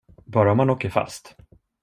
[0.25, 1.35] Bara om man åker fast.